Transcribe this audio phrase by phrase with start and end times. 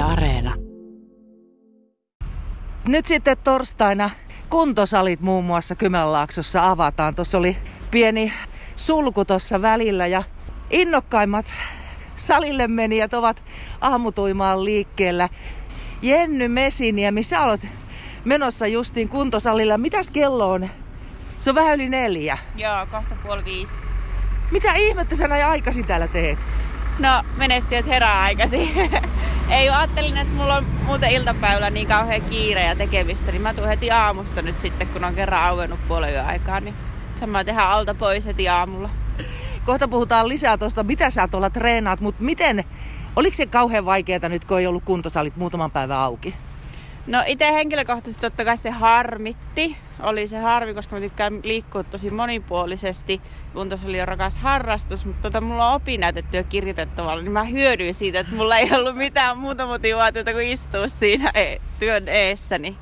[0.00, 0.54] Yle Areena.
[2.88, 4.10] Nyt sitten torstaina
[4.50, 7.14] kuntosalit muun muassa Kymenlaaksossa avataan.
[7.14, 7.56] Tuossa oli
[7.90, 8.32] pieni
[8.76, 10.22] sulku tuossa välillä ja
[10.70, 11.46] innokkaimmat
[12.16, 13.44] salille menijät ovat
[13.80, 15.28] aamutuimaan liikkeellä.
[16.02, 17.66] Jenny Mesiniemi, sä olet
[18.24, 19.78] menossa justiin kuntosalilla.
[19.78, 20.68] Mitäs kello on?
[21.40, 22.38] Se on vähän yli neljä.
[22.56, 23.74] Joo, kohta puoli viisi.
[24.50, 26.38] Mitä ihmettä sä näin aikaisin täällä teet?
[26.98, 28.70] No, menestyjät herää aikaisin.
[29.50, 33.68] Ei ajattelin, että mulla on muuten iltapäivällä niin kauhean kiire ja tekemistä, niin mä tuun
[33.68, 36.74] heti aamusta nyt sitten, kun on kerran auennut puolen yön aikaa, niin
[37.14, 38.90] sama tehdään alta pois heti aamulla.
[39.66, 42.64] Kohta puhutaan lisää tuosta, mitä sä tuolla treenaat, mutta miten,
[43.16, 46.34] oliko se kauhean vaikeaa nyt, kun ei ollut kuntosalit muutaman päivän auki?
[47.10, 49.76] No itse henkilökohtaisesti totta kai se harmitti.
[50.02, 53.20] Oli se harmi, koska mä tykkään liikkua tosi monipuolisesti.
[53.52, 58.20] Kuntos oli jo rakas harrastus, mutta tota, mulla on opinnäytetyö kirjoitettavalla, niin mä hyödyin siitä,
[58.20, 62.58] että mulla ei ollut mitään muuta motivaatiota kuin istua siinä e- työn eessä.
[62.58, 62.76] Niin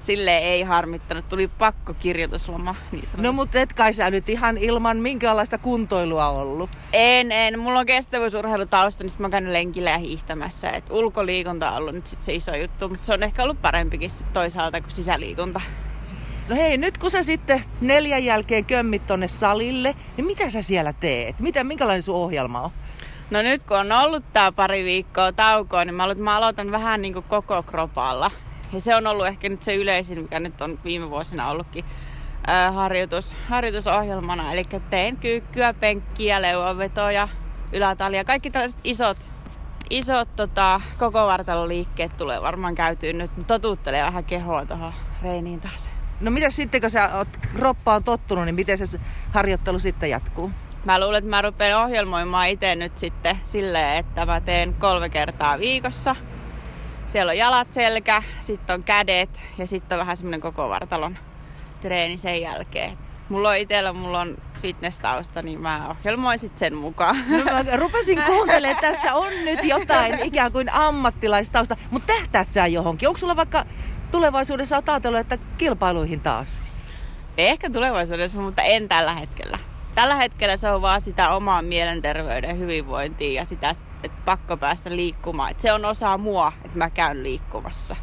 [0.00, 1.28] sille ei harmittanut.
[1.28, 2.74] Tuli pakko kirjoitusloma.
[2.92, 6.70] Niin no mutta et kai sä nyt ihan ilman minkäänlaista kuntoilua ollut?
[6.92, 7.58] En, en.
[7.58, 10.70] Mulla on kestävyysurheilutausta, niin mä käynyt lenkillä ja hiihtämässä.
[10.70, 14.10] Et ulkoliikunta on ollut nyt sit se iso juttu, mutta se on ehkä ollut parempikin
[14.10, 15.60] sit toisaalta kuin sisäliikunta.
[16.48, 20.92] No hei, nyt kun sä sitten neljän jälkeen kömmit tonne salille, niin mitä sä siellä
[20.92, 21.40] teet?
[21.40, 22.70] Mitä, minkälainen sun ohjelma on?
[23.30, 27.02] No nyt kun on ollut tää pari viikkoa taukoa, niin mä, aloitan, mä aloitan vähän
[27.02, 28.30] niin kuin koko kropalla.
[28.72, 31.84] Ja se on ollut ehkä nyt se yleisin, mikä nyt on viime vuosina ollutkin
[32.46, 34.52] ää, harjoitus, harjoitusohjelmana.
[34.52, 37.28] Eli teen kyykkyä, penkkiä, leuanvetoja,
[37.72, 39.30] ylätalia, kaikki tällaiset isot,
[39.90, 43.30] isot tota, koko vartaloliikkeet tulee varmaan käytyyn nyt.
[43.46, 45.90] Totuuttelee vähän kehoa tuohon reiniin taas.
[46.20, 49.00] No mitä sitten, kun sä oot kroppaan tottunut, niin miten se
[49.32, 50.50] harjoittelu sitten jatkuu?
[50.84, 55.58] Mä luulen, että mä rupean ohjelmoimaan itse nyt sitten silleen, että mä teen kolme kertaa
[55.58, 56.16] viikossa–
[57.08, 61.18] siellä on jalat, selkä, sitten on kädet ja sitten on vähän semmoinen koko vartalon
[61.80, 62.98] treeni sen jälkeen.
[63.28, 67.16] Mulla on itsellä, mulla on fitness-tausta, niin mä ohjelmoin sit sen mukaan.
[67.28, 71.76] No mä rupesin kuuntelemaan, että tässä on nyt jotain ikään kuin ammattilaistausta.
[71.90, 73.08] Mutta tähtäät sä johonkin?
[73.08, 73.64] Onko sulla vaikka
[74.10, 76.62] tulevaisuudessa oot ajatellut, että kilpailuihin taas?
[77.38, 79.58] Ehkä tulevaisuudessa, mutta en tällä hetkellä.
[79.98, 85.50] Tällä hetkellä se on vaan sitä omaa mielenterveyden hyvinvointia ja sitä, että pakko päästä liikkumaan.
[85.50, 87.96] Että se on osa mua, että mä käyn liikkumassa.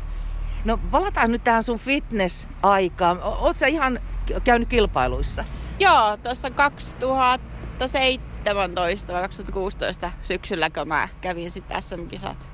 [0.65, 3.19] No palataan nyt tähän sun fitness-aikaan.
[3.23, 3.99] Oot sä ihan
[4.43, 5.45] käynyt kilpailuissa?
[5.79, 12.49] Joo, tuossa 2017 vai 2016 syksyllä, kun mä kävin sitten SM-kisat.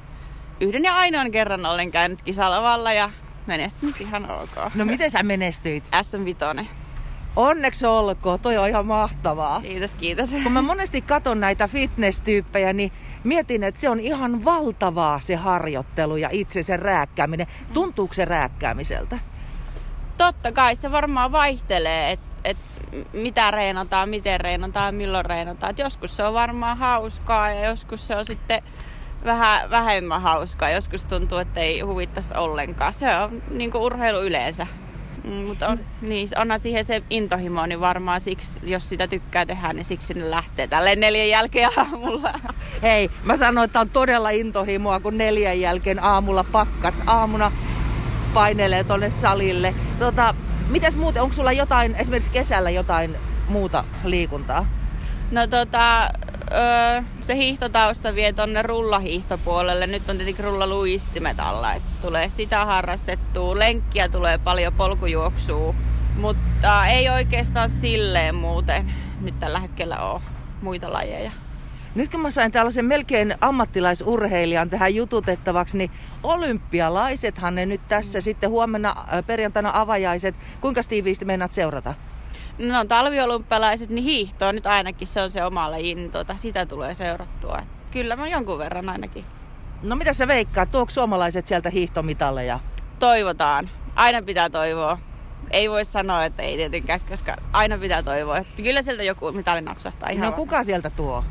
[0.59, 3.11] Yhden ja ainoan kerran olen käynyt kisalavalla ja
[3.47, 4.75] menestynyt ihan ok.
[4.75, 5.83] No miten sä menestyit?
[5.83, 6.65] SM5.
[7.35, 9.61] Onneksi olkoon, toi on ihan mahtavaa.
[9.61, 10.31] Kiitos, kiitos.
[10.43, 12.91] Kun mä monesti katon näitä fitness-tyyppejä, niin
[13.23, 17.47] mietin, että se on ihan valtavaa se harjoittelu ja itse se rääkkääminen.
[17.73, 19.19] Tuntuuko se rääkkäämiseltä?
[20.17, 22.57] Totta kai se varmaan vaihtelee, että et
[23.13, 25.69] mitä reenataan, miten reenataan, milloin reenataan.
[25.69, 28.63] Et joskus se on varmaan hauskaa ja joskus se on sitten
[29.25, 30.69] vähän vähemmän hauskaa.
[30.69, 32.93] Joskus tuntuu, että ei huvittaisi ollenkaan.
[32.93, 34.67] Se on niin urheilu yleensä.
[35.23, 39.73] Mm, mutta on, niin, onhan siihen se intohimo, niin varmaan siksi, jos sitä tykkää tehdä,
[39.73, 42.33] niin siksi ne lähtee tälle neljän jälkeen aamulla.
[42.81, 47.51] Hei, mä sanoin, että on todella intohimoa, kun neljän jälkeen aamulla pakkas aamuna
[48.33, 49.75] painelee tonne salille.
[49.99, 50.35] Tota,
[50.69, 53.15] mitäs muuten, onko sulla jotain, esimerkiksi kesällä jotain
[53.49, 54.65] muuta liikuntaa?
[55.31, 56.09] No tota,
[56.51, 59.87] öö, se hiihtotausta vie tonne rullahiihtopuolelle.
[59.87, 63.59] Nyt on tietenkin rullaluistimet alla, että tulee sitä harrastettua.
[63.59, 65.75] Lenkkiä tulee paljon polkujuoksua,
[66.15, 70.21] mutta ei oikeastaan silleen muuten nyt tällä hetkellä ole
[70.61, 71.31] muita lajeja.
[71.95, 75.91] Nyt kun mä sain tällaisen melkein ammattilaisurheilijan tähän jututettavaksi, niin
[76.23, 78.95] olympialaisethan ne nyt tässä sitten huomenna
[79.27, 80.35] perjantaina avajaiset.
[80.61, 81.93] Kuinka tiiviisti meinaat seurata?
[82.57, 86.65] No on talviolympialaiset, niin hiihtoa nyt ainakin se on se oma laji, niin tuota, sitä
[86.65, 87.57] tulee seurattua.
[87.91, 89.25] Kyllä mä jonkun verran ainakin.
[89.83, 92.59] No mitä sä veikkaat, tuoko suomalaiset sieltä hiihtomitalleja?
[92.99, 93.69] Toivotaan.
[93.95, 94.97] Aina pitää toivoa.
[95.51, 98.37] Ei voi sanoa, että ei tietenkään, koska aina pitää toivoa.
[98.63, 101.23] Kyllä sieltä joku mitali napsahtaa ihan No kuka sieltä tuo?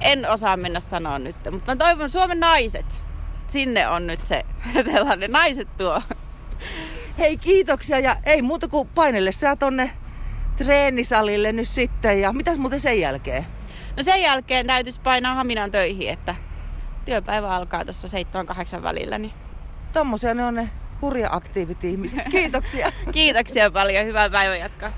[0.00, 3.02] En osaa mennä sanoa nyt, mutta mä toivon Suomen naiset.
[3.48, 4.44] Sinne on nyt se
[4.92, 6.02] sellainen naiset tuo.
[7.18, 9.90] Hei kiitoksia ja ei muuta kuin painelle sä tonne
[10.56, 13.46] treenisalille nyt sitten ja mitäs muuten sen jälkeen?
[13.96, 16.34] No sen jälkeen täytyisi painaa Haminan töihin, että
[17.04, 18.08] työpäivä alkaa tuossa
[18.78, 19.18] 7-8 välillä.
[19.18, 19.32] Niin...
[19.92, 20.70] Tommosia ne on ne
[21.02, 22.18] hurja aktiivit ihmiset.
[22.30, 22.92] Kiitoksia.
[23.12, 24.06] Kiitoksia paljon.
[24.06, 24.90] Hyvää päivän jatkaa.